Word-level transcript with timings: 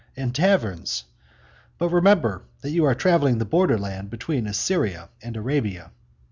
and 0.17 0.33
taverns? 0.33 1.03
But 1.77 1.89
remember 1.89 2.41
that 2.61 2.71
you 2.71 2.85
are 2.85 2.95
traversing 2.95 3.37
the 3.37 3.45
border 3.45 3.77
land 3.77 4.09
between 4.09 4.47
Assyria 4.47 5.09
and 5.21 5.37
Arabia." 5.37 5.91